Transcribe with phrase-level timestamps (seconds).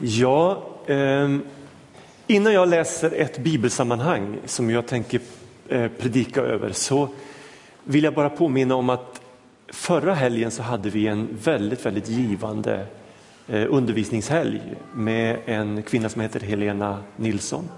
[0.00, 1.36] Ja, eh,
[2.26, 5.20] innan jag läser ett bibelsammanhang som jag tänker
[5.68, 7.08] eh, predika över så
[7.84, 9.20] vill jag bara påminna om att
[9.68, 12.86] förra helgen så hade vi en väldigt, väldigt givande
[13.48, 14.62] eh, undervisningshelg
[14.94, 17.68] med en kvinna som heter Helena Nilsson.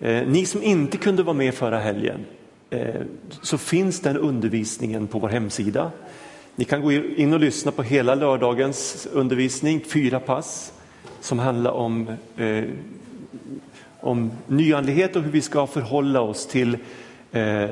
[0.00, 2.24] Eh, ni som inte kunde vara med förra helgen
[2.70, 3.00] eh,
[3.42, 5.90] så finns den undervisningen på vår hemsida.
[6.56, 10.72] Ni kan gå in och lyssna på hela lördagens undervisning, fyra pass
[11.22, 12.64] som handlar om, eh,
[14.00, 16.76] om nyandlighet och hur vi ska förhålla oss till
[17.32, 17.70] eh,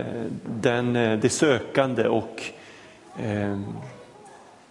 [0.60, 2.42] den, eh, det sökande och
[3.22, 3.60] eh,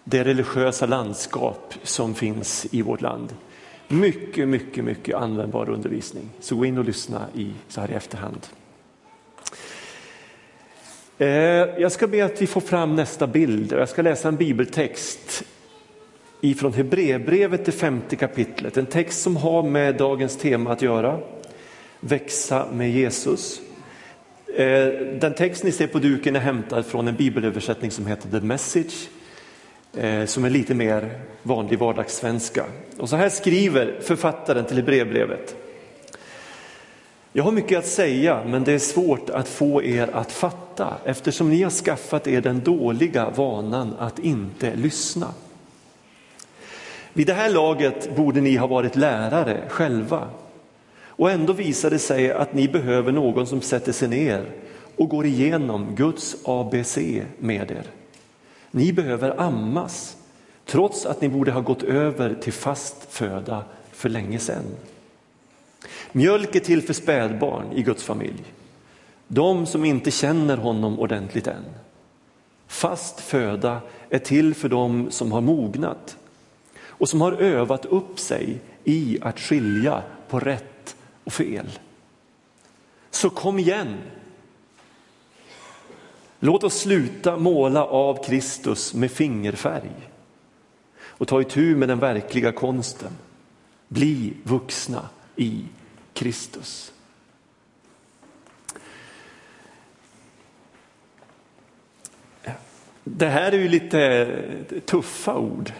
[0.03, 3.33] det religiösa landskap som finns i vårt land.
[3.87, 6.29] Mycket, mycket, mycket användbar undervisning.
[6.39, 8.47] Så gå in och lyssna i, så här i efterhand.
[11.17, 11.27] Eh,
[11.81, 13.71] jag ska be att vi får fram nästa bild.
[13.71, 15.43] Jag ska läsa en bibeltext
[16.41, 18.77] ifrån Hebreerbrevet, det femte kapitlet.
[18.77, 21.19] En text som har med dagens tema att göra.
[21.99, 23.61] Växa med Jesus.
[24.55, 24.87] Eh,
[25.19, 29.09] den text ni ser på duken är hämtad från en bibelöversättning som heter The Message
[29.93, 31.09] eh, som är lite mer
[31.43, 32.65] vanlig vardagssvenska.
[32.97, 35.55] Och så här skriver författaren till Hebreerbrevet.
[37.33, 41.49] Jag har mycket att säga, men det är svårt att få er att fatta eftersom
[41.49, 45.33] ni har skaffat er den dåliga vanan att inte lyssna.
[47.19, 50.29] Vid det här laget borde ni ha varit lärare själva.
[51.01, 54.45] Och ändå visar det sig att ni behöver någon som sätter sig ner
[54.95, 56.97] och går igenom Guds ABC
[57.39, 57.83] med er.
[58.71, 60.17] Ni behöver ammas,
[60.65, 64.65] trots att ni borde ha gått över till fast föda för länge sedan.
[66.11, 68.43] Mjölk är till för spädbarn i Guds familj,
[69.27, 71.65] de som inte känner honom ordentligt än.
[72.67, 76.15] Fast föda är till för dem som har mognat
[76.99, 81.69] och som har övat upp sig i att skilja på rätt och fel.
[83.11, 83.97] Så kom igen!
[86.39, 90.09] Låt oss sluta måla av Kristus med fingerfärg
[91.01, 93.11] och ta itu med den verkliga konsten.
[93.87, 95.65] Bli vuxna i
[96.13, 96.93] Kristus.
[103.03, 105.71] Det här är ju lite tuffa ord.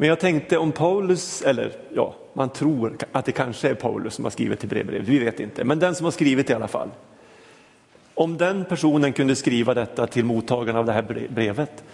[0.00, 4.24] Men jag tänkte om Paulus, eller ja, man tror att det kanske är Paulus som
[4.24, 6.88] har skrivit till brevbrevet, vi vet inte, men den som har skrivit i alla fall.
[8.14, 11.84] Om den personen kunde skriva detta till mottagarna av det här brevet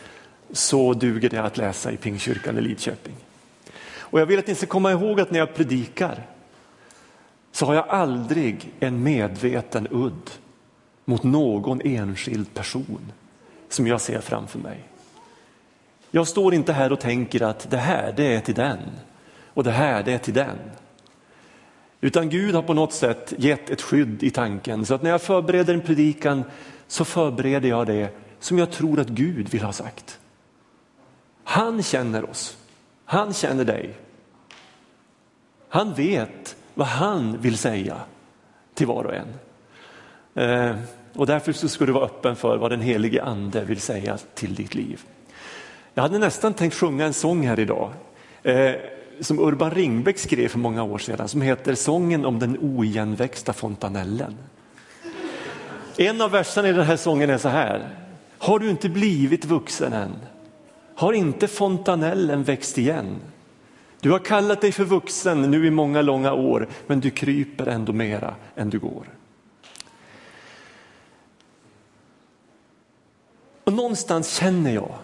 [0.53, 3.15] så duger det att läsa i Pingstkyrkan i Lidköping.
[3.99, 6.27] Och jag vill att ni ska komma ihåg att när jag predikar
[7.53, 10.31] så har jag aldrig en medveten udd
[11.05, 13.13] mot någon enskild person
[13.69, 14.85] som jag ser framför mig.
[16.15, 18.79] Jag står inte här och tänker att det här det är till den
[19.47, 20.59] och det här det är till den.
[22.01, 25.23] Utan Gud har på något sätt gett ett skydd i tanken så att när jag
[25.23, 26.45] förbereder en predikan
[26.87, 30.19] så förbereder jag det som jag tror att Gud vill ha sagt.
[31.45, 32.57] Han känner oss,
[33.05, 33.95] han känner dig.
[35.69, 38.01] Han vet vad han vill säga
[38.75, 39.35] till var och en.
[40.35, 40.77] Eh,
[41.15, 44.55] och därför så ska du vara öppen för vad den helige ande vill säga till
[44.55, 45.05] ditt liv.
[45.95, 47.93] Jag hade nästan tänkt sjunga en sång här idag
[48.43, 48.73] eh,
[49.21, 54.37] som Urban Ringbäck skrev för många år sedan som heter Sången om den oigenväxta fontanellen.
[55.97, 57.89] En av verserna i den här sången är så här.
[58.39, 60.13] Har du inte blivit vuxen än?
[60.95, 63.17] Har inte fontanellen växt igen?
[64.01, 67.93] Du har kallat dig för vuxen nu i många långa år, men du kryper ändå
[67.93, 69.09] mera än du går.
[73.65, 74.95] Och någonstans känner jag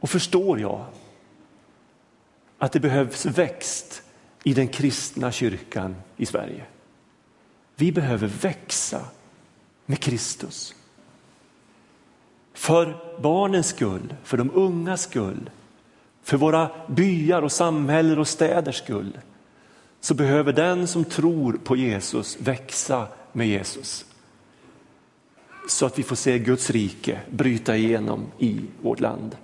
[0.00, 0.84] och förstår jag
[2.58, 4.02] att det behövs växt
[4.44, 6.64] i den kristna kyrkan i Sverige.
[7.76, 9.00] Vi behöver växa
[9.86, 10.74] med Kristus.
[12.52, 15.50] För barnens skull, för de ungas skull,
[16.22, 19.18] för våra byar och samhällen och städers skull
[20.00, 24.04] så behöver den som tror på Jesus växa med Jesus.
[25.68, 29.36] Så att vi får se Guds rike bryta igenom i vårt land.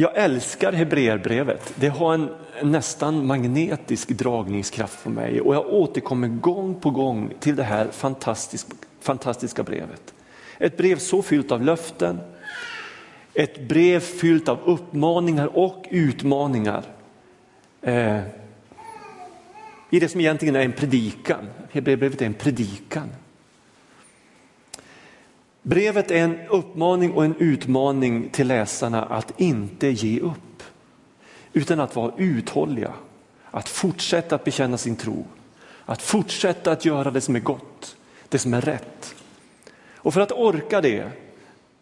[0.00, 1.72] Jag älskar Hebreerbrevet.
[1.76, 2.28] Det har en
[2.62, 8.72] nästan magnetisk dragningskraft på mig och jag återkommer gång på gång till det här fantastiska,
[9.00, 10.14] fantastiska brevet.
[10.58, 12.20] Ett brev så fyllt av löften,
[13.34, 16.82] ett brev fyllt av uppmaningar och utmaningar.
[17.82, 18.20] Eh,
[19.90, 21.48] I det som egentligen är en predikan.
[21.70, 23.08] Hebreerbrevet är en predikan.
[25.62, 30.62] Brevet är en uppmaning och en utmaning till läsarna att inte ge upp.
[31.52, 32.92] utan att vara uthålliga,
[33.50, 35.26] att fortsätta att bekänna sin tro,
[35.84, 37.96] att fortsätta att göra det som är gott,
[38.28, 39.14] det som är rätt.
[39.94, 41.10] Och för att orka det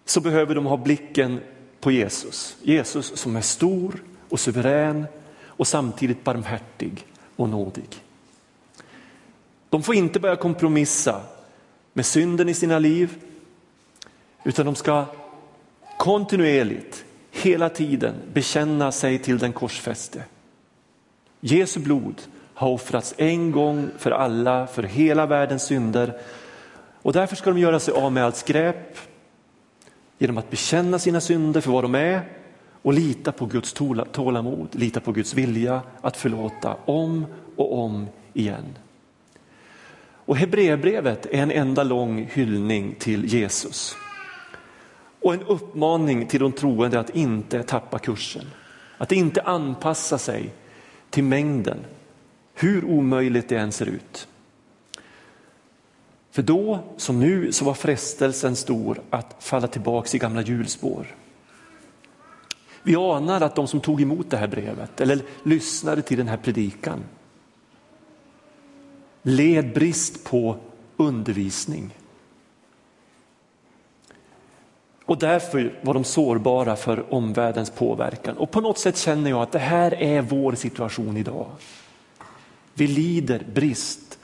[0.04, 1.40] så behöver de ha blicken
[1.80, 2.56] på Jesus.
[2.62, 5.06] Jesus som är stor och suverän
[5.44, 7.88] och samtidigt barmhärtig och nådig.
[9.70, 11.20] De får inte börja kompromissa
[11.92, 13.18] med synden i sina liv
[14.44, 15.04] utan de ska
[15.98, 20.24] kontinuerligt, hela tiden bekänna sig till den korsfäste.
[21.40, 22.22] Jesu blod
[22.54, 26.20] har offrats en gång för alla, för hela världens synder
[27.02, 28.98] och därför ska de göra sig av med allt skräp
[30.18, 32.20] genom att bekänna sina synder för vad de är
[32.82, 33.74] och lita på Guds
[34.12, 37.26] tålamod, lita på Guds vilja att förlåta om
[37.56, 38.76] och om igen.
[40.00, 43.96] Och Hebreerbrevet är en enda lång hyllning till Jesus
[45.20, 48.44] och en uppmaning till de troende att inte tappa kursen,
[48.98, 50.52] att inte anpassa sig
[51.10, 51.78] till mängden,
[52.54, 54.28] hur omöjligt det än ser ut.
[56.30, 61.06] För då som nu så var frestelsen stor att falla tillbaks i gamla hjulspår.
[62.82, 66.36] Vi anar att de som tog emot det här brevet eller lyssnade till den här
[66.36, 67.04] predikan
[69.22, 70.56] led brist på
[70.96, 71.97] undervisning.
[75.08, 78.36] Och därför var de sårbara för omvärldens påverkan.
[78.36, 81.46] Och på något sätt känner jag att det här är vår situation idag.
[82.74, 84.18] Vi lider brist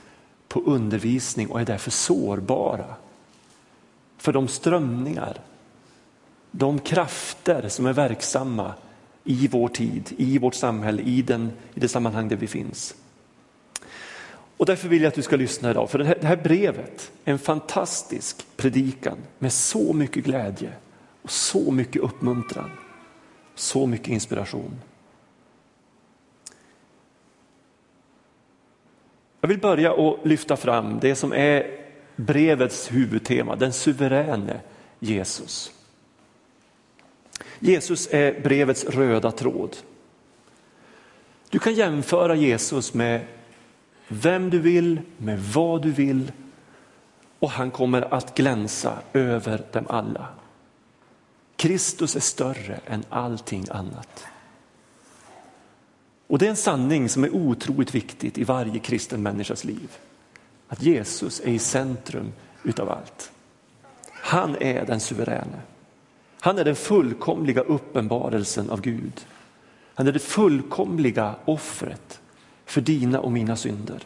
[0.49, 2.95] på undervisning och är därför sårbara
[4.19, 5.41] för de strömningar,
[6.51, 8.75] de krafter som är verksamma
[9.25, 12.95] i vår tid, i vårt samhälle, i, den, i det sammanhang där vi finns.
[14.57, 17.13] Och därför vill jag att du ska lyssna idag, för det här, det här brevet
[17.25, 20.73] är en fantastisk predikan med så mycket glädje
[21.23, 22.71] och så mycket uppmuntran,
[23.55, 24.81] så mycket inspiration.
[29.41, 31.81] Jag vill börja och lyfta fram det som är
[32.17, 34.61] brevets huvudtema, den suveräne
[34.99, 35.73] Jesus.
[37.59, 39.77] Jesus är brevets röda tråd.
[41.51, 43.21] Du kan jämföra Jesus med
[44.09, 46.33] vem du vill, med vad du vill
[47.39, 50.29] och han kommer att glänsa över dem alla.
[51.57, 54.25] Kristus är större än allting annat.
[56.27, 59.97] Och det är en sanning som är otroligt viktigt i varje kristen människas liv.
[60.69, 63.33] Att Jesus är i centrum utav allt.
[64.11, 65.61] Han är den suveräne.
[66.41, 69.27] Han är den fullkomliga uppenbarelsen av Gud.
[69.95, 72.21] Han är det fullkomliga offret
[72.67, 74.03] för dina och mina synder.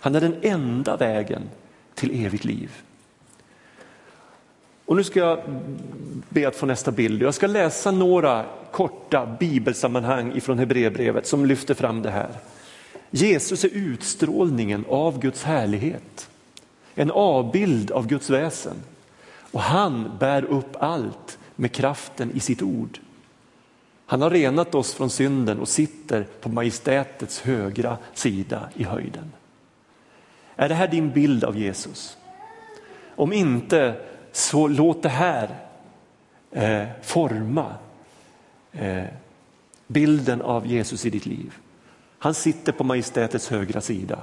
[0.00, 1.42] Han är den enda vägen
[1.94, 2.70] till evigt liv.
[4.84, 5.40] Och nu ska jag
[6.28, 7.22] be att få nästa bild.
[7.22, 12.30] Jag ska läsa några korta bibelsammanhang ifrån Hebreerbrevet som lyfter fram det här.
[13.10, 16.30] Jesus är utstrålningen av Guds härlighet,
[16.94, 18.76] en avbild av Guds väsen
[19.52, 22.98] och han bär upp allt med kraften i sitt ord.
[24.10, 29.32] Han har renat oss från synden och sitter på majestätets högra sida i höjden.
[30.56, 32.16] Är det här din bild av Jesus?
[33.16, 34.00] Om inte,
[34.32, 35.56] så låt det här
[36.50, 37.74] eh, forma
[38.72, 39.04] eh,
[39.86, 41.54] bilden av Jesus i ditt liv.
[42.18, 44.22] Han sitter på majestätets högra sida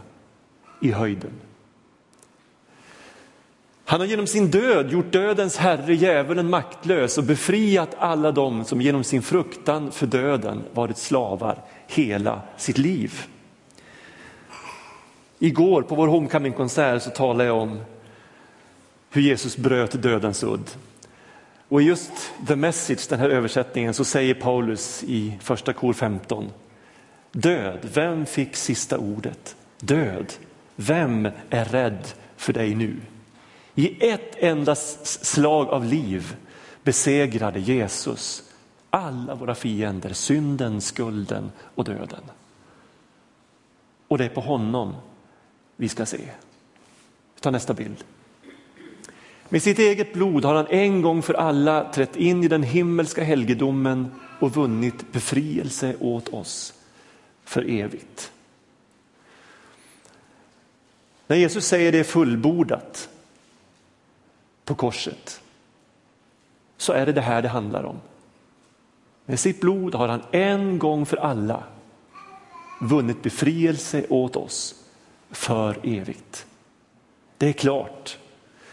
[0.82, 1.34] i höjden.
[3.88, 8.82] Han har genom sin död gjort dödens herre, djävulen, maktlös och befriat alla dem som
[8.82, 13.26] genom sin fruktan för döden varit slavar hela sitt liv.
[15.40, 17.80] Igår på vår homecoming-konsert så talade jag om
[19.10, 20.72] hur Jesus bröt dödens udd.
[21.70, 22.12] Och i just
[22.48, 26.52] the message, den här översättningen, så säger Paulus i första kor 15.
[27.32, 29.56] Död, vem fick sista ordet?
[29.80, 30.34] Död,
[30.76, 32.96] vem är rädd för dig nu?
[33.76, 36.36] I ett enda slag av liv
[36.84, 38.44] besegrade Jesus
[38.90, 42.22] alla våra fiender, synden, skulden och döden.
[44.08, 44.96] Och det är på honom
[45.76, 46.30] vi ska se.
[47.40, 48.04] Ta nästa bild.
[49.50, 53.24] Med sitt eget blod har han en gång för alla trätt in i den himmelska
[53.24, 56.74] helgedomen och vunnit befrielse åt oss
[57.44, 58.32] för evigt.
[61.28, 63.10] När Jesus säger det är fullbordat
[64.66, 65.42] på korset
[66.78, 67.96] så är det det här det handlar om.
[69.26, 71.64] Med sitt blod har han en gång för alla
[72.82, 74.76] vunnit befrielse åt oss
[75.32, 76.46] för evigt.
[77.38, 78.18] Det är klart.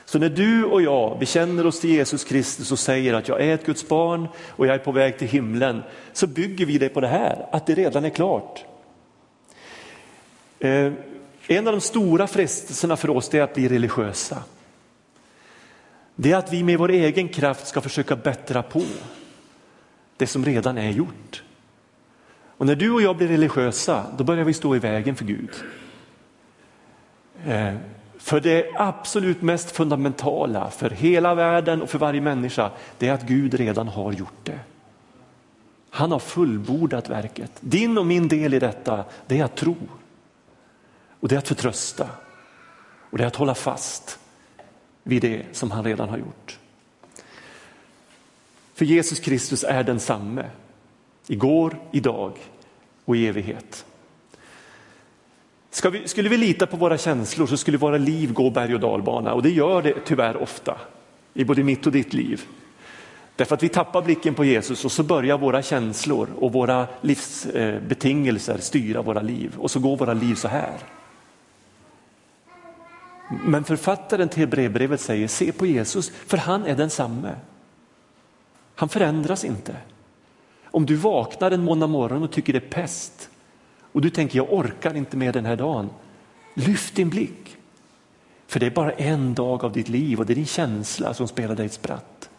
[0.04, 3.54] Så när du och jag bekänner oss till Jesus Kristus och säger att jag är
[3.54, 5.82] ett Guds barn och jag är på väg till himlen
[6.12, 8.64] så bygger vi det på det här, att det redan är klart.
[10.58, 10.92] Eh,
[11.46, 14.42] en av de stora frestelserna för oss är att bli religiösa.
[16.16, 18.82] Det är att vi med vår egen kraft ska försöka bättra på
[20.16, 21.42] det som redan är gjort.
[22.56, 25.50] Och när du och jag blir religiösa, då börjar vi stå i vägen för Gud.
[27.46, 27.74] Eh,
[28.18, 33.22] för det absolut mest fundamentala för hela världen och för varje människa, det är att
[33.22, 34.58] Gud redan har gjort det.
[35.90, 37.52] Han har fullbordat verket.
[37.60, 39.76] Din och min del i detta, det är att tro.
[41.20, 42.08] Och det är att förtrösta.
[43.10, 44.18] Och det är att hålla fast
[45.02, 46.58] vid det som han redan har gjort.
[48.74, 50.44] För Jesus Kristus är densamme,
[51.26, 52.32] igår, idag
[53.04, 53.84] och i evighet.
[55.70, 58.80] Ska vi, skulle vi lita på våra känslor så skulle våra liv gå berg och
[58.80, 60.78] dalbana och det gör det tyvärr ofta
[61.34, 62.42] i både mitt och ditt liv.
[63.36, 68.58] Därför att vi tappar blicken på Jesus och så börjar våra känslor och våra livsbetingelser
[68.58, 70.78] styra våra liv och så går våra liv så här.
[73.44, 77.34] Men författaren till brevbrevet säger se på Jesus för han är densamme.
[78.74, 79.76] Han förändras inte.
[80.64, 83.30] Om du vaknar en måndag morgon och tycker det är pest
[83.92, 85.90] och du tänker jag orkar inte med den här dagen.
[86.54, 87.56] Lyft din blick.
[88.46, 91.28] För det är bara en dag av ditt liv och det är din känsla som
[91.28, 92.30] spelar dig ett spratt.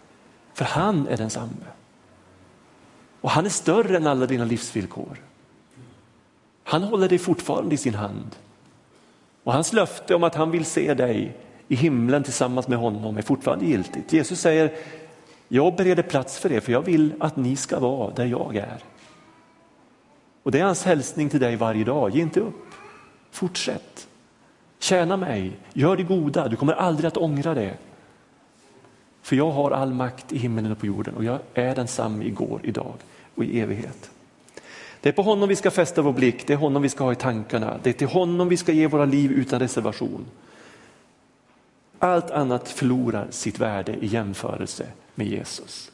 [0.53, 1.65] För han är densamme.
[3.21, 5.17] Och han är större än alla dina livsvillkor.
[6.63, 8.35] Han håller dig fortfarande i sin hand.
[9.43, 13.21] Och hans löfte om att han vill se dig i himlen tillsammans med honom är
[13.21, 14.13] fortfarande giltigt.
[14.13, 14.73] Jesus säger,
[15.47, 18.83] jag bereder plats för er för jag vill att ni ska vara där jag är.
[20.43, 22.65] Och det är hans hälsning till dig varje dag, ge inte upp,
[23.31, 24.07] fortsätt.
[24.79, 27.77] Tjäna mig, gör det goda, du kommer aldrig att ångra det.
[29.21, 32.61] För jag har all makt i himlen och på jorden och jag är densamme igår,
[32.63, 32.93] idag
[33.35, 34.11] och i evighet.
[35.03, 37.11] Det är på honom vi ska fästa vår blick, det är honom vi ska ha
[37.11, 40.25] i tankarna, det är till honom vi ska ge våra liv utan reservation.
[41.99, 45.91] Allt annat förlorar sitt värde i jämförelse med Jesus.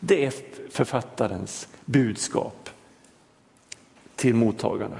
[0.00, 0.32] Det är
[0.70, 2.70] författarens budskap
[4.16, 4.98] till mottagarna.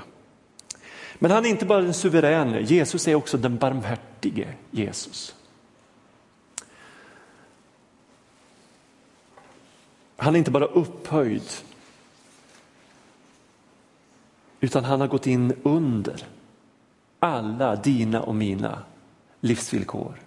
[1.14, 5.34] Men han är inte bara den suveräne, Jesus är också den barmhärtige Jesus.
[10.16, 11.42] Han är inte bara upphöjd
[14.64, 16.26] utan han har gått in under
[17.18, 18.82] alla dina och mina
[19.40, 20.20] livsvillkor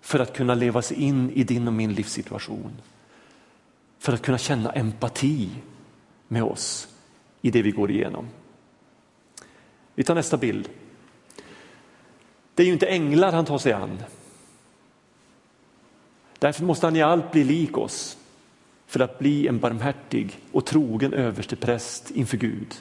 [0.00, 2.72] för att kunna leva sig in i din och min livssituation.
[3.98, 5.50] För att kunna känna empati
[6.28, 6.88] med oss
[7.42, 8.26] i det vi går igenom.
[9.94, 10.68] Vi tar nästa bild.
[12.54, 14.02] Det är ju inte änglar han tar sig an.
[16.38, 18.16] Därför måste han i allt bli lik oss
[18.86, 22.74] för att bli en barmhärtig och trogen överstepräst inför Gud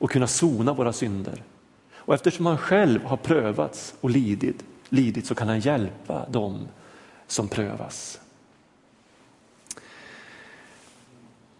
[0.00, 1.42] och kunna sona våra synder.
[1.92, 6.68] Och eftersom han själv har prövats och lidit, lidit så kan han hjälpa dem
[7.26, 8.20] som prövas.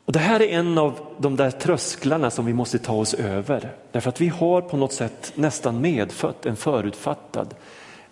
[0.05, 3.73] Och Det här är en av de där trösklarna som vi måste ta oss över.
[3.93, 7.55] Därför att vi har på något sätt nästan medfött en förutfattad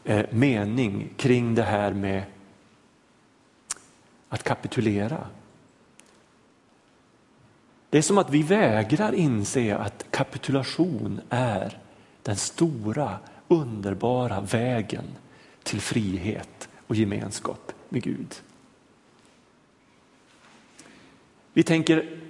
[0.04, 2.23] eh, mening kring det här med
[4.28, 5.26] att kapitulera.
[7.90, 11.78] Det är som att vi vägrar inse att kapitulation är
[12.23, 13.18] den stora
[13.49, 15.04] underbara vägen
[15.62, 18.35] till frihet och gemenskap med Gud.
[21.52, 22.21] Vi tänker,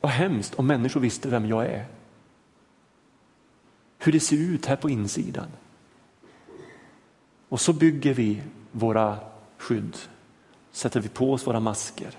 [0.00, 1.84] vad hemskt om människor visste vem jag är.
[3.98, 5.48] Hur det ser ut här på insidan.
[7.48, 9.18] Och så bygger vi våra
[9.58, 9.96] skydd,
[10.72, 12.14] sätter vi på oss våra masker.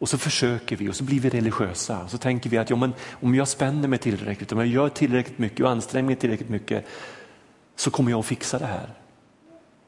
[0.00, 2.02] Och så försöker vi och så blir vi religiösa.
[2.02, 4.88] Och så tänker vi att ja, men om jag spänner mig tillräckligt, om jag gör
[4.88, 6.86] tillräckligt mycket och anstränger mig tillräckligt mycket
[7.76, 8.94] så kommer jag att fixa det här.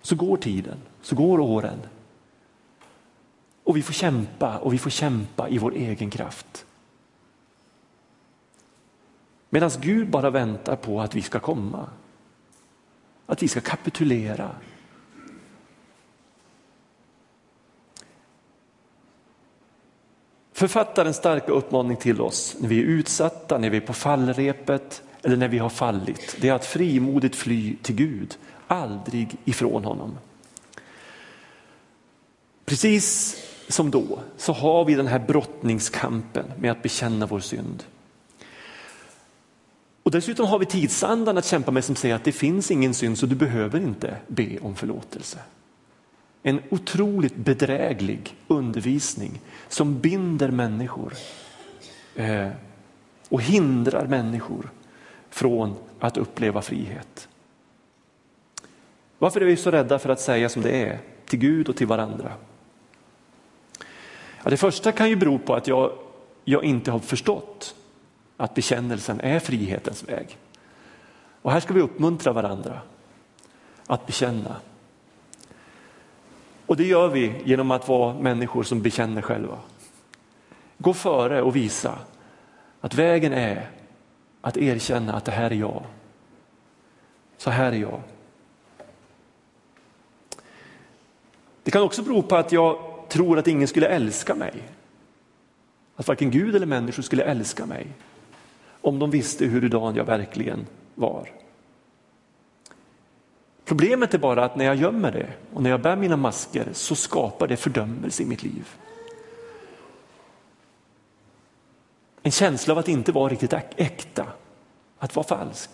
[0.02, 1.78] Så går tiden, så går åren.
[3.64, 6.66] Och vi får kämpa och vi får kämpa i vår egen kraft.
[9.50, 11.86] Medan Gud bara väntar på att vi ska komma.
[13.26, 14.50] Att vi ska kapitulera.
[20.62, 25.36] Författarens starka uppmaning till oss när vi är utsatta, när vi är på fallrepet eller
[25.36, 30.18] när vi har fallit, det är att frimodigt fly till Gud, aldrig ifrån honom.
[32.64, 33.36] Precis
[33.68, 37.84] som då så har vi den här brottningskampen med att bekänna vår synd.
[40.02, 43.18] Och dessutom har vi tidsandan att kämpa med som säger att det finns ingen synd
[43.18, 45.38] så du behöver inte be om förlåtelse.
[46.42, 51.14] En otroligt bedräglig undervisning som binder människor
[52.16, 52.48] eh,
[53.28, 54.70] och hindrar människor
[55.30, 57.28] från att uppleva frihet.
[59.18, 61.86] Varför är vi så rädda för att säga som det är till Gud och till
[61.86, 62.32] varandra?
[64.44, 65.92] Ja, det första kan ju bero på att jag,
[66.44, 67.74] jag inte har förstått
[68.36, 70.38] att bekännelsen är frihetens väg.
[71.42, 72.80] Och här ska vi uppmuntra varandra
[73.86, 74.56] att bekänna.
[76.72, 79.58] Och det gör vi genom att vara människor som bekänner själva.
[80.78, 81.98] Gå före och visa
[82.80, 83.70] att vägen är
[84.40, 85.82] att erkänna att det här är jag.
[87.36, 88.00] Så här är jag.
[91.62, 94.54] Det kan också bero på att jag tror att ingen skulle älska mig.
[95.96, 97.86] Att varken Gud eller människor skulle älska mig
[98.80, 101.41] om de visste hurdan jag verkligen var.
[103.72, 106.94] Problemet är bara att när jag gömmer det och när jag bär mina masker så
[106.94, 108.68] skapar det fördömelse i mitt liv.
[112.22, 114.26] En känsla av att inte vara riktigt äkta,
[114.98, 115.70] att vara falsk.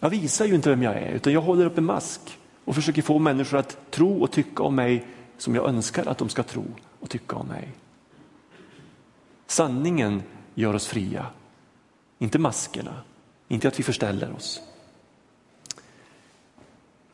[0.00, 3.02] Jag visar ju inte vem jag är utan jag håller upp en mask och försöker
[3.02, 5.06] få människor att tro och tycka om mig
[5.38, 6.64] som jag önskar att de ska tro
[7.00, 7.68] och tycka om mig.
[9.46, 10.22] Sanningen
[10.54, 11.26] gör oss fria,
[12.18, 12.94] inte maskerna,
[13.48, 14.62] inte att vi förställer oss.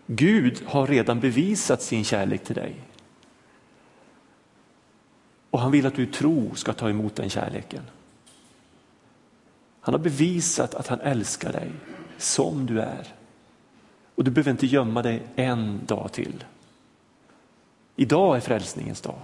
[0.06, 2.74] Gud har redan bevisat sin kärlek till dig.
[5.50, 7.82] Och han vill att du tro ska ta emot den kärleken.
[9.80, 11.70] Han har bevisat att han älskar dig
[12.18, 13.14] som du är.
[14.14, 16.44] Och du behöver inte gömma dig en dag till.
[17.96, 19.20] Idag är frälsningens dag.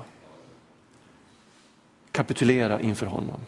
[2.13, 3.41] Kapitulera inför honom.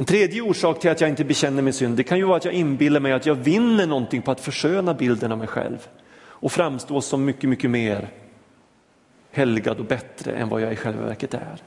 [0.00, 2.44] En tredje orsak till att jag inte bekänner min synd det kan ju vara att
[2.44, 5.88] jag inbillar mig att jag vinner någonting på att försköna bilden av mig själv
[6.20, 8.08] och framstå som mycket, mycket mer
[9.30, 11.62] helgad och bättre än vad jag i själva verket är.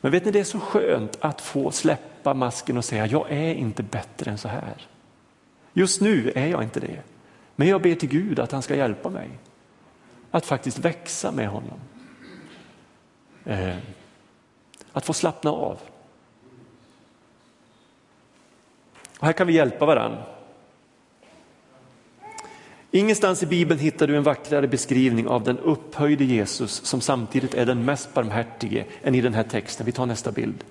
[0.00, 3.54] Men vet ni, det är så skönt att få släppa masken och säga jag är
[3.54, 4.86] inte bättre än så här.
[5.72, 7.02] Just nu är jag inte det.
[7.56, 9.28] Men jag ber till Gud att han ska hjälpa mig
[10.30, 11.80] att faktiskt växa med honom.
[13.44, 13.76] Eh,
[14.92, 15.78] att få slappna av.
[19.20, 20.22] Och här kan vi hjälpa varandra.
[22.90, 27.66] Ingenstans i Bibeln hittar du en vackrare beskrivning av den upphöjde Jesus som samtidigt är
[27.66, 29.86] den mest barmhärtige än i den här texten.
[29.86, 30.64] Vi tar nästa bild.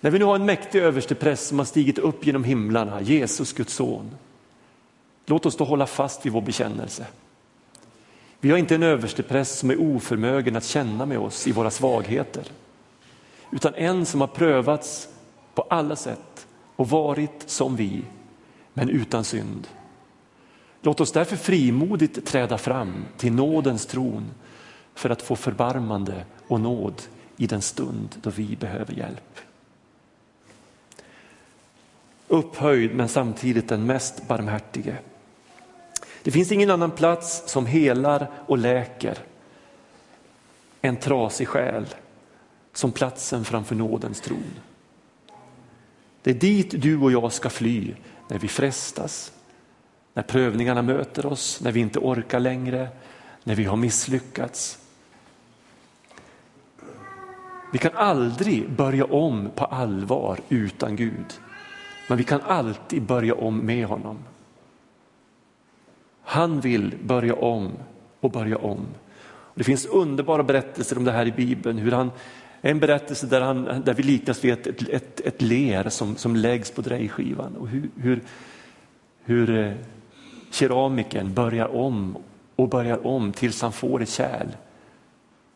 [0.00, 3.74] När vi nu har en mäktig överstepräst som har stigit upp genom himlarna, Jesus Guds
[3.74, 4.10] son.
[5.26, 7.06] Låt oss då hålla fast vid vår bekännelse.
[8.40, 12.44] Vi har inte en överstepräst som är oförmögen att känna med oss i våra svagheter,
[13.52, 15.08] utan en som har prövats
[15.54, 16.47] på alla sätt
[16.78, 18.02] och varit som vi,
[18.74, 19.68] men utan synd.
[20.82, 24.30] Låt oss därför frimodigt träda fram till nådens tron
[24.94, 27.02] för att få förbarmande och nåd
[27.36, 29.38] i den stund då vi behöver hjälp.
[32.28, 34.96] Upphöjd men samtidigt den mest barmhärtige.
[36.22, 39.18] Det finns ingen annan plats som helar och läker
[40.80, 41.86] en trasig själ
[42.72, 44.54] som platsen framför nådens tron.
[46.28, 47.94] Det är dit du och jag ska fly
[48.28, 49.32] när vi frestas,
[50.14, 52.88] när prövningarna möter oss, när vi inte orkar längre,
[53.44, 54.78] när vi har misslyckats.
[57.72, 61.40] Vi kan aldrig börja om på allvar utan Gud,
[62.08, 64.18] men vi kan alltid börja om med honom.
[66.22, 67.72] Han vill börja om
[68.20, 68.86] och börja om.
[69.54, 71.78] Det finns underbara berättelser om det här i Bibeln.
[71.78, 72.10] Hur han,
[72.60, 76.36] en berättelse där, han, där vi liknas vid ett, ett, ett, ett ler som, som
[76.36, 78.22] läggs på drejskivan och hur, hur,
[79.24, 79.72] hur eh,
[80.50, 82.16] keramiken börjar om
[82.56, 84.48] och börjar om tills han får ett kärl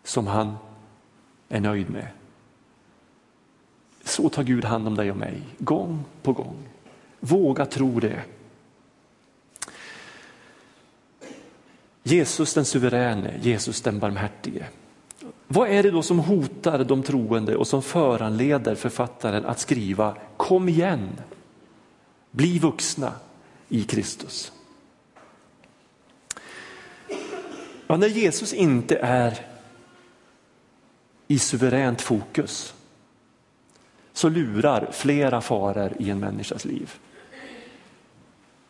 [0.05, 0.57] som han
[1.49, 2.07] är nöjd med.
[4.05, 6.57] Så tar Gud hand om dig och mig, gång på gång.
[7.21, 8.21] Våga tro det.
[12.03, 14.67] Jesus den suveräne, Jesus den barmhärtige.
[15.53, 20.69] Vad är det då som hotar de troende och som föranleder författaren att skriva kom
[20.69, 21.09] igen,
[22.31, 23.12] bli vuxna
[23.69, 24.53] i Kristus?
[27.87, 29.47] Ja, när Jesus inte är
[31.29, 32.75] i suveränt fokus
[34.12, 36.93] så lurar flera faror i en människas liv.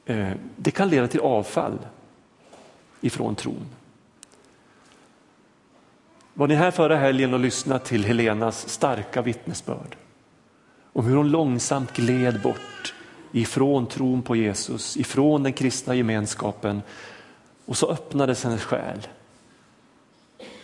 [0.05, 1.79] Eh, det kan leda till avfall
[3.01, 3.67] ifrån tron.
[6.35, 9.97] Var ni här förra helgen och lyssnade till Helenas starka vittnesbörd?
[10.93, 12.95] Om hur hon långsamt gled bort
[13.33, 16.83] ifrån tron på Jesus, ifrån den kristna gemenskapen
[17.67, 19.07] och så öppnades hennes själ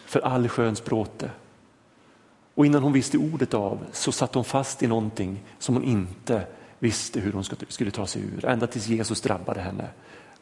[0.06, 1.30] för all sköns bråte.
[2.54, 6.46] Och innan hon visste ordet av så satt hon fast i någonting som hon inte
[6.78, 8.44] visste hur hon skulle ta sig ur.
[8.44, 9.88] Ända tills Jesus drabbade henne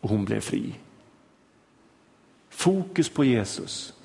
[0.01, 0.75] och hon blev fri.
[2.51, 3.96] Fokus på Jesus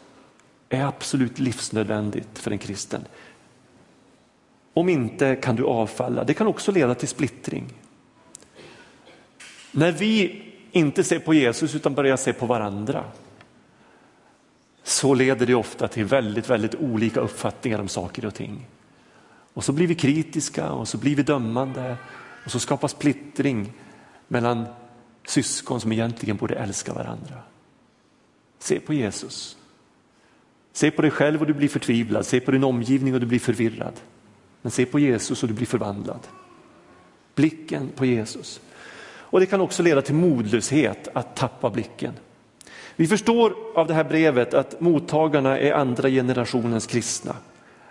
[0.72, 3.06] är absolut livsnödvändigt för en kristen.
[4.74, 6.24] Om inte kan du avfalla.
[6.24, 7.74] Det kan också leda till splittring.
[9.72, 13.04] När vi inte ser på Jesus utan börjar se på varandra
[14.84, 18.68] så leder det ofta till väldigt, väldigt olika uppfattningar om saker och ting.
[19.54, 21.98] Och så blir vi kritiska och så blir vi dömande
[22.46, 23.74] och så skapas splittring
[24.28, 24.66] mellan
[25.28, 27.36] syskon som egentligen borde älska varandra.
[28.60, 29.58] Se på Jesus.
[30.74, 32.26] Se på dig själv och du blir förtvivlad.
[32.26, 33.94] Se på din omgivning och du blir förvirrad.
[34.62, 36.28] Men se på Jesus och du blir förvandlad.
[37.36, 38.62] Blicken på Jesus.
[39.04, 42.14] Och det kan också leda till modlöshet att tappa blicken.
[42.96, 47.36] Vi förstår av det här brevet att mottagarna är andra generationens kristna.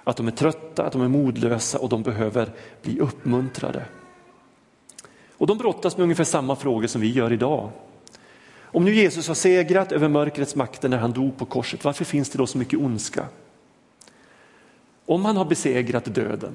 [0.05, 2.49] Att de är trötta, att de är modlösa och de behöver
[2.83, 3.85] bli uppmuntrade.
[5.37, 7.71] Och de brottas med ungefär samma frågor som vi gör idag.
[8.73, 12.31] Om nu Jesus har segrat över mörkrets makter när han dog på korset, varför finns
[12.31, 13.27] det då så mycket ondska?
[15.07, 16.53] Om han har besegrat döden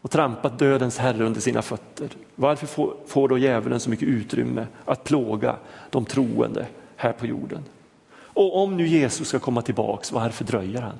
[0.00, 2.66] och trampat dödens herre under sina fötter, varför
[3.06, 5.56] får då djävulen så mycket utrymme att plåga
[5.90, 7.64] de troende här på jorden?
[8.12, 10.96] Och om nu Jesus ska komma tillbaks, varför dröjer han?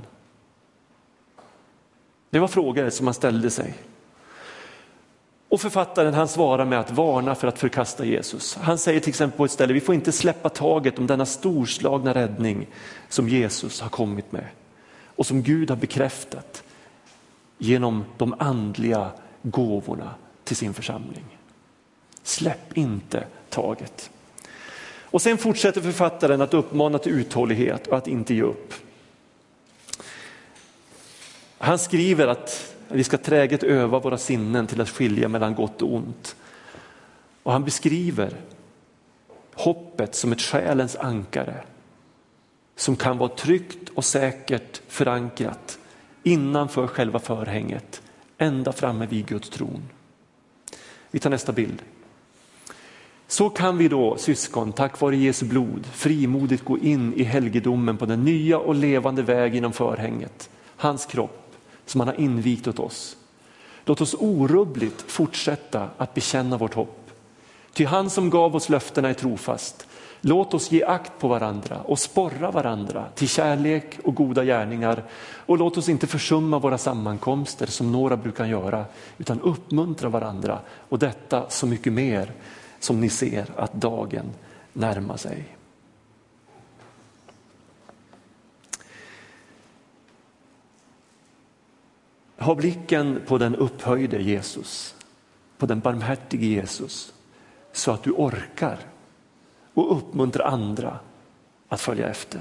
[2.31, 3.75] Det var frågor som man ställde sig.
[5.51, 8.57] Och författaren han svarar med att varna för att förkasta Jesus.
[8.57, 12.15] Han säger till exempel på ett ställe, vi får inte släppa taget om denna storslagna
[12.15, 12.67] räddning
[13.09, 14.47] som Jesus har kommit med
[15.05, 16.63] och som Gud har bekräftat
[17.59, 19.11] genom de andliga
[19.43, 21.25] gåvorna till sin församling.
[22.23, 24.11] Släpp inte taget.
[24.85, 28.75] Och sen fortsätter författaren att uppmana till uthållighet och att inte ge upp.
[31.59, 35.95] Han skriver att vi ska träget öva våra sinnen till att skilja mellan gott och
[35.95, 36.37] ont.
[37.43, 38.37] Och han beskriver
[39.55, 41.63] hoppet som ett själens ankare
[42.77, 45.79] som kan vara tryggt och säkert förankrat
[46.23, 48.03] innanför själva förhänget,
[48.39, 49.83] ända framme vid Guds tron.
[51.11, 51.83] Vi tar nästa bild.
[53.27, 58.07] Så kan vi då syskon, tack vare Jesu blod, frimodigt gå in i helgedomen på
[58.07, 61.50] den nya och levande väg genom förhänget, hans kropp
[61.91, 63.17] som han har invigt åt oss.
[63.85, 67.11] Låt oss orubbligt fortsätta att bekänna vårt hopp.
[67.73, 69.87] Ty han som gav oss löftena är trofast.
[70.21, 75.05] Låt oss ge akt på varandra och sporra varandra till kärlek och goda gärningar
[75.47, 78.85] och låt oss inte försumma våra sammankomster som några brukar göra
[79.19, 82.33] utan uppmuntra varandra och detta så mycket mer
[82.81, 84.27] som ni ser att dagen
[84.73, 85.45] närmar sig.
[92.41, 94.95] Ha blicken på den upphöjde Jesus,
[95.59, 97.13] på den barmhärtige Jesus,
[97.73, 98.79] så att du orkar
[99.75, 100.99] och uppmuntrar andra
[101.69, 102.41] att följa efter.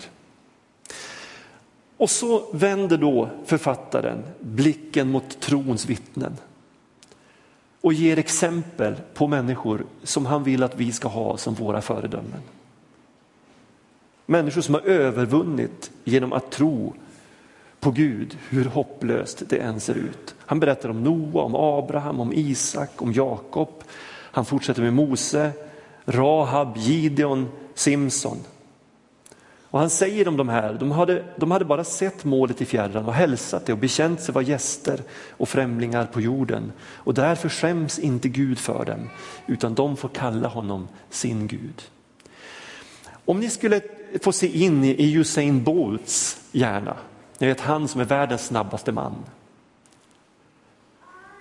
[1.97, 6.37] Och så vänder då författaren blicken mot trons vittnen
[7.81, 12.41] och ger exempel på människor som han vill att vi ska ha som våra föredömen.
[14.25, 16.93] Människor som har övervunnit genom att tro
[17.79, 20.35] på Gud, hur hopplöst det än ser ut.
[20.45, 23.83] Han berättar om Noa, om Abraham, om Isak, om Jakob.
[24.31, 25.51] Han fortsätter med Mose,
[26.05, 28.37] Rahab, Gideon, Simson.
[29.71, 33.05] Och han säger om de här, de hade, de hade bara sett målet i fjärran
[33.05, 36.71] och hälsat det och bekänt sig vara gäster och främlingar på jorden.
[36.81, 39.09] Och därför skäms inte Gud för dem,
[39.47, 41.81] utan de får kalla honom sin Gud.
[43.25, 43.81] Om ni skulle
[44.21, 46.97] få se in i Usain Bolts hjärna,
[47.39, 49.15] ni vet han som är världens snabbaste man.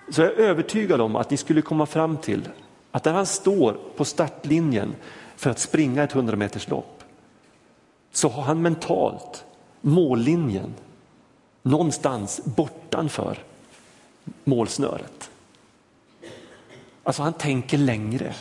[0.09, 2.49] Så jag är övertygad om att ni skulle komma fram till
[2.91, 4.95] att när han står på startlinjen
[5.35, 7.03] för att springa ett 100 meters lopp
[8.11, 9.45] så har han mentalt
[9.81, 10.73] mållinjen
[11.61, 13.37] någonstans bortanför
[14.43, 15.31] målsnöret.
[17.03, 18.33] Alltså han tänker längre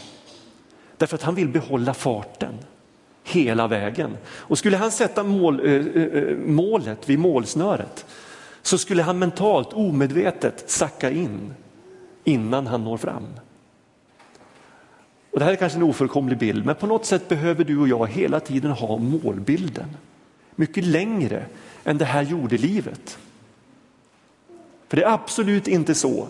[0.97, 2.55] därför att han vill behålla farten
[3.29, 4.17] hela vägen.
[4.27, 8.07] Och skulle han sätta mål, eh, eh, eh, målet vid målsnöret
[8.63, 11.55] så skulle han mentalt omedvetet sacka in
[12.25, 13.27] innan han når fram.
[15.31, 17.89] Och det här är kanske en ofullkomlig bild, men på något sätt behöver du och
[17.89, 19.97] jag hela tiden ha målbilden.
[20.55, 21.45] Mycket längre
[21.85, 23.19] än det här jordelivet.
[24.89, 26.29] För det är absolut inte så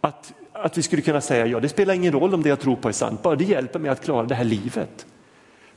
[0.00, 2.76] att, att vi skulle kunna säga, ja det spelar ingen roll om det jag tror
[2.76, 5.06] på är sant, bara det hjälper mig att klara det här livet.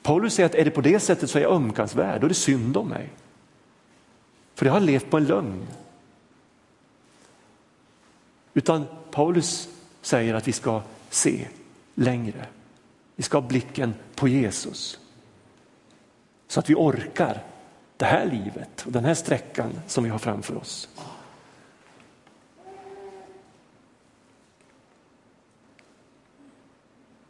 [0.02, 2.36] Paulus säger att är det på det sättet så är jag ömkansvärd och det är
[2.36, 3.10] synd om mig.
[4.56, 5.68] För jag har levt på en lögn.
[8.54, 9.70] Utan Paulus
[10.02, 11.48] säger att vi ska se
[11.96, 12.46] längre.
[13.16, 15.00] Vi ska ha blicken på Jesus.
[16.48, 17.44] Så att vi orkar
[17.98, 20.90] det här livet och den här sträckan som vi har framför oss.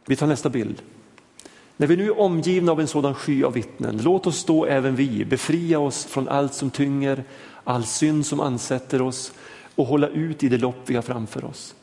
[0.06, 0.82] Vi tar nästa bild.
[1.76, 4.96] När vi nu är omgivna av en sådan sky av vittnen, låt oss då även
[4.96, 7.24] vi befria oss från allt som tynger,
[7.64, 9.32] all synd som ansätter oss
[9.74, 11.74] och hålla ut i det lopp vi har framför oss.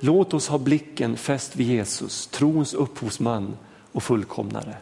[0.00, 3.56] Låt oss ha blicken fäst vid Jesus, trons upphovsman
[3.92, 4.76] och fullkomnare.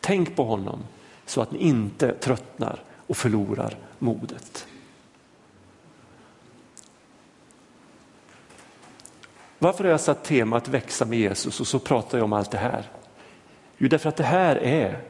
[0.00, 0.78] Tänk på honom
[1.26, 4.66] så att ni inte tröttnar och förlorar modet.
[9.62, 12.58] Varför har jag satt temat växa med Jesus och så pratar jag om allt det
[12.58, 12.90] här?
[13.78, 15.00] Jo, därför att det här är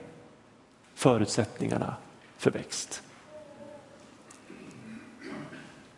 [0.94, 1.96] förutsättningarna
[2.36, 3.02] för växt.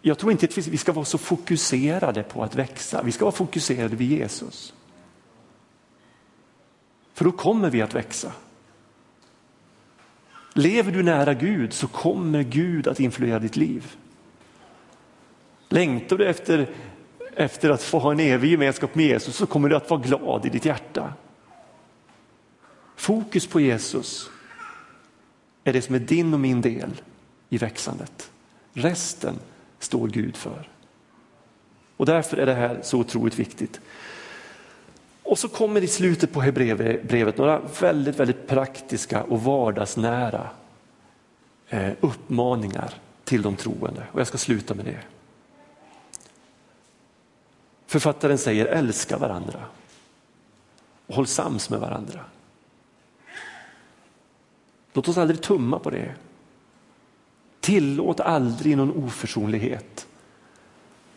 [0.02, 3.34] Jag tror inte att vi ska vara så fokuserade på att växa, vi ska vara
[3.34, 4.74] fokuserade vid Jesus.
[7.14, 8.32] För då kommer vi att växa.
[10.52, 13.96] Lever du nära Gud så kommer Gud att influera ditt liv.
[15.68, 16.74] Längtar du efter,
[17.36, 20.46] efter att få ha en evig gemenskap med Jesus så kommer du att vara glad
[20.46, 21.12] i ditt hjärta.
[22.96, 24.30] Fokus på Jesus
[25.64, 26.90] är det som är din och min del
[27.48, 28.30] i växandet.
[28.72, 29.34] Resten
[29.78, 30.68] står Gud för.
[31.96, 33.80] Och därför är det här så otroligt viktigt.
[35.22, 40.48] Och så kommer i slutet på Hebreerbrevet några väldigt, väldigt praktiska och vardagsnära
[41.68, 42.94] eh, uppmaningar
[43.24, 44.02] till de troende.
[44.12, 45.00] Och jag ska sluta med det.
[47.94, 49.60] Författaren säger älska varandra
[51.06, 52.20] och håll sams med varandra.
[54.92, 56.14] Låt oss aldrig tumma på det.
[57.60, 60.06] Tillåt aldrig någon oförsonlighet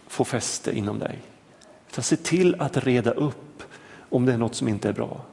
[0.08, 1.20] få fäste inom dig.
[1.90, 3.64] Utan se till att reda upp
[4.10, 5.26] om det är något som inte är bra.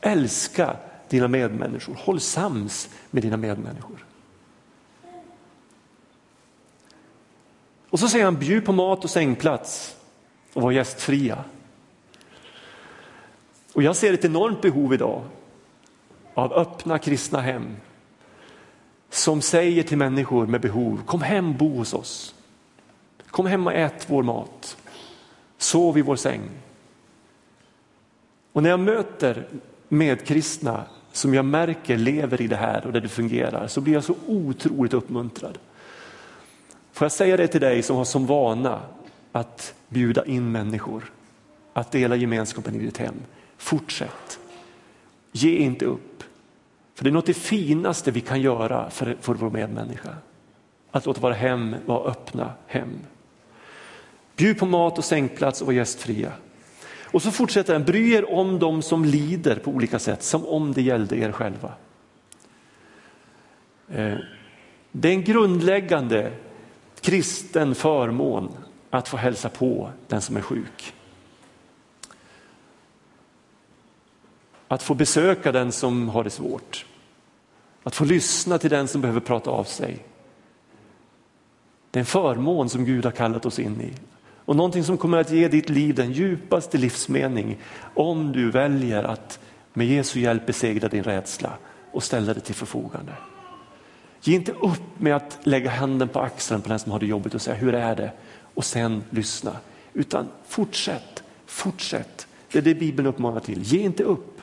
[0.00, 0.76] Älska
[1.08, 4.06] dina medmänniskor, håll sams med dina medmänniskor.
[7.90, 9.96] Och så säger han bjud på mat och sängplats
[10.54, 11.44] och var gästfria.
[13.72, 15.22] Och jag ser ett enormt behov idag
[16.34, 17.76] av öppna kristna hem
[19.10, 22.34] som säger till människor med behov, kom hem, bo hos oss.
[23.26, 24.76] Kom hem och ät vår mat.
[25.58, 26.40] Sov i vår säng.
[28.52, 29.46] Och när jag möter
[29.88, 34.04] medkristna som jag märker lever i det här och där det fungerar så blir jag
[34.04, 35.58] så otroligt uppmuntrad.
[36.92, 38.80] Får jag säga det till dig som har som vana
[39.32, 41.12] att bjuda in människor,
[41.72, 43.14] att dela gemenskapen i ditt hem.
[43.56, 44.38] Fortsätt.
[45.32, 46.24] Ge inte upp.
[46.94, 50.16] För det är något det finaste vi kan göra för, för vår medmänniska.
[50.90, 52.98] Att låta våra hem vara öppna hem.
[54.36, 56.32] Bjud på mat och sängplats och var gästfria.
[57.02, 60.72] Och så fortsätter den, bry er om dem som lider på olika sätt, som om
[60.72, 61.72] det gällde er själva.
[63.88, 64.14] Eh,
[64.92, 66.32] det är en grundläggande
[67.00, 68.63] kristen förmån
[68.98, 70.94] att få hälsa på den som är sjuk.
[74.68, 76.86] Att få besöka den som har det svårt.
[77.82, 80.04] Att få lyssna till den som behöver prata av sig.
[81.90, 83.92] Det är en förmån som Gud har kallat oss in i.
[84.44, 87.58] Och någonting som kommer att ge ditt liv den djupaste livsmening
[87.94, 89.38] om du väljer att
[89.72, 91.52] med Jesu hjälp besegra din rädsla
[91.92, 93.12] och ställa det till förfogande.
[94.20, 97.34] Ge inte upp med att lägga handen på axeln på den som har det jobbigt
[97.34, 98.12] och säga hur är det
[98.54, 99.56] och sen lyssna.
[99.92, 102.26] Utan fortsätt, fortsätt.
[102.52, 103.62] Det är det Bibeln uppmanar till.
[103.62, 104.40] Ge inte upp.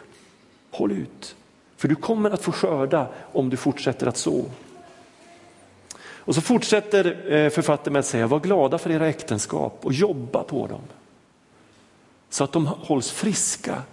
[0.71, 1.35] Håll ut,
[1.77, 4.45] för du kommer att få skörda om du fortsätter att så.
[6.23, 10.43] Och så fortsätter eh, författaren med att säga, var glada för era äktenskap och jobba
[10.43, 10.81] på dem.
[12.29, 13.83] Så att de hålls friska.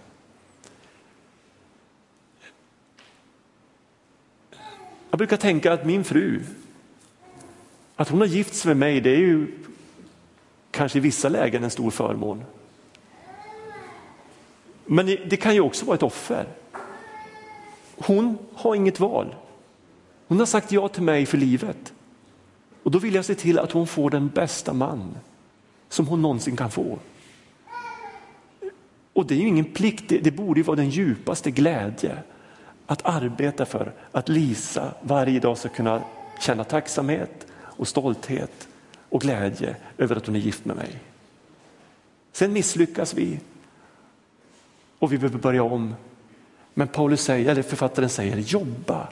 [5.11, 6.43] Jag brukar tänka att min fru,
[7.97, 9.47] att hon har gift sig med mig, det är ju
[10.71, 12.45] kanske i vissa lägen en stor förmån.
[14.87, 16.47] Men det kan ju också vara ett offer.
[17.97, 19.35] Hon har inget val.
[20.27, 21.93] Hon har sagt ja till mig för livet.
[22.83, 25.17] Och då vill jag se till att hon får den bästa man
[25.89, 26.99] som hon någonsin kan få.
[29.13, 32.19] Och det är ju ingen plikt, det, det borde ju vara den djupaste glädje
[32.87, 36.03] att arbeta för att Lisa varje dag ska kunna
[36.41, 38.68] känna tacksamhet och stolthet
[39.09, 40.99] och glädje över att hon är gift med mig.
[42.33, 43.41] Sen misslyckas vi
[44.99, 45.95] och vi behöver börja om.
[46.75, 49.09] Men Paulus säger, eller författaren säger, jobba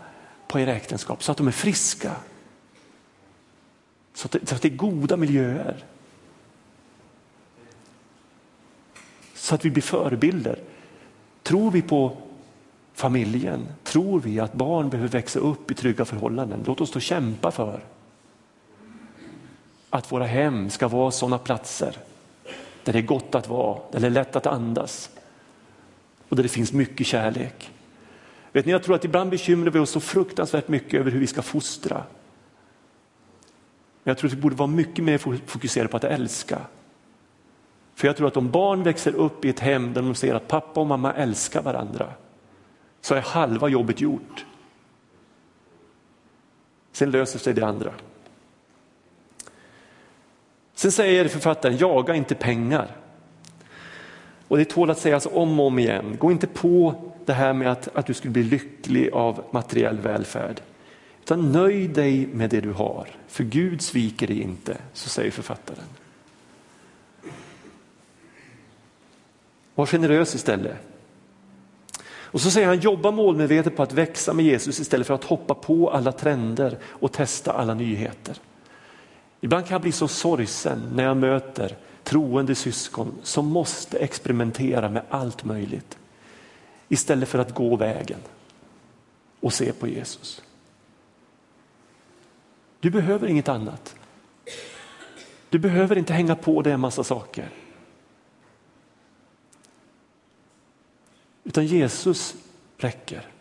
[0.48, 2.12] på er äktenskap så att de är friska.
[4.14, 5.84] Så att det, så att det är goda miljöer.
[9.34, 10.58] Så att vi blir förebilder.
[11.42, 12.16] Tror vi på
[12.94, 13.68] familjen?
[13.84, 16.64] Tror vi att barn behöver växa upp i trygga förhållanden?
[16.66, 17.80] Låt oss då kämpa för
[19.96, 21.96] att våra hem ska vara sådana platser
[22.84, 25.10] där det är gott att vara, där det är lätt att andas
[26.28, 27.70] och där det finns mycket kärlek.
[28.52, 31.26] Vet ni, jag tror att ibland bekymrar vi oss så fruktansvärt mycket över hur vi
[31.26, 32.02] ska fostra.
[34.02, 36.58] Men jag tror att vi borde vara mycket mer fokuserade på att älska.
[37.94, 40.48] För jag tror att om barn växer upp i ett hem där de ser att
[40.48, 42.12] pappa och mamma älskar varandra
[43.00, 44.44] så är halva jobbet gjort.
[46.92, 47.92] Sen löser sig det andra.
[50.76, 52.96] Sen säger författaren, jaga inte pengar.
[54.48, 56.16] Och det tål att sägas om och om igen.
[56.18, 60.60] Gå inte på det här med att, att du skulle bli lycklig av materiell välfärd.
[61.22, 65.84] Utan nöj dig med det du har, för Gud sviker dig inte, så säger författaren.
[69.74, 70.76] Var generös istället.
[72.08, 75.54] Och så säger han, jobba målmedvetet på att växa med Jesus istället för att hoppa
[75.54, 78.36] på alla trender och testa alla nyheter.
[79.40, 85.02] Ibland kan jag bli så sorgsen när jag möter troende syskon som måste experimentera med
[85.08, 85.98] allt möjligt
[86.88, 88.20] istället för att gå vägen
[89.40, 90.42] och se på Jesus.
[92.80, 93.94] Du behöver inget annat.
[95.50, 97.48] Du behöver inte hänga på dig en massa saker.
[101.44, 102.34] Utan Jesus
[102.76, 103.35] räcker.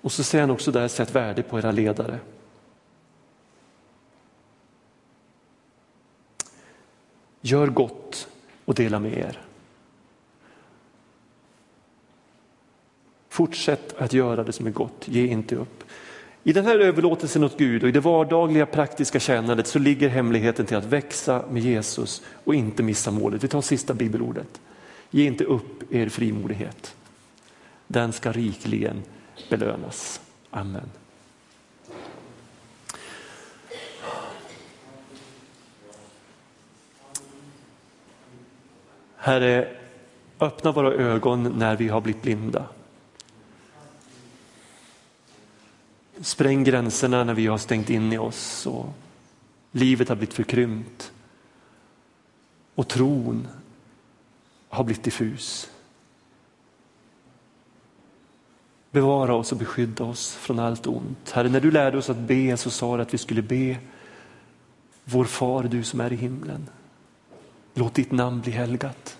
[0.00, 2.18] Och så säger han också där, sätt värde på era ledare.
[7.40, 8.28] Gör gott
[8.64, 9.38] och dela med er.
[13.28, 15.84] Fortsätt att göra det som är gott, ge inte upp.
[16.42, 20.66] I den här överlåtelsen åt Gud och i det vardagliga praktiska tjänandet så ligger hemligheten
[20.66, 23.44] till att växa med Jesus och inte missa målet.
[23.44, 24.60] Vi tar sista bibelordet.
[25.10, 26.94] Ge inte upp er frimodighet.
[27.86, 29.02] Den ska rikligen
[29.48, 30.20] belönas.
[30.50, 30.90] Amen.
[39.16, 39.76] Herre,
[40.40, 42.66] öppna våra ögon när vi har blivit blinda.
[46.20, 48.86] Spräng gränserna när vi har stängt in i oss och
[49.72, 51.12] livet har blivit förkrympt.
[52.74, 53.48] Och tron
[54.68, 55.70] har blivit diffus.
[58.90, 61.30] Bevara oss och beskydda oss från allt ont.
[61.30, 63.78] Herre, när du lärde oss att be så sa du att vi skulle be
[65.04, 66.68] Vår far, du som är i himlen.
[67.74, 69.18] Låt ditt namn bli helgat.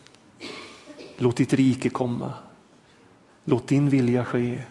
[1.17, 2.33] Låt ditt rike komma.
[3.45, 4.63] Låt din vilja ske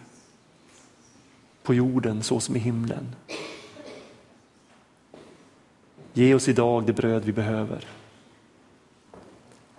[1.62, 3.14] på jorden så som i himlen.
[6.12, 7.84] Ge oss idag det bröd vi behöver.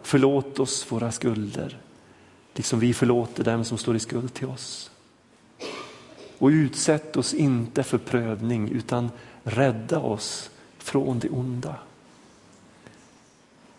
[0.01, 1.77] Förlåt oss våra skulder,
[2.53, 4.90] liksom vi förlåter dem som står i skuld till oss.
[6.41, 9.11] Och utsätt oss inte för prövning utan
[9.43, 11.75] rädda oss från det onda.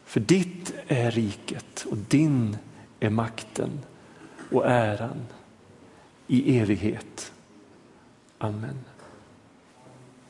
[0.04, 2.56] För ditt är riket och din
[3.00, 3.70] är makten
[4.50, 5.26] och äran
[6.26, 7.32] i evighet.
[8.38, 8.78] Amen.